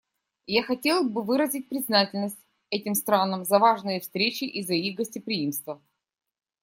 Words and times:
Я 0.47 0.63
хотел 0.63 1.07
бы 1.07 1.21
выразить 1.23 1.69
признательность 1.69 2.43
этим 2.71 2.95
странам 2.95 3.45
за 3.45 3.59
важные 3.59 3.99
встречи 3.99 4.45
и 4.45 4.63
за 4.63 4.73
их 4.73 4.95
гостеприимство. 4.95 5.79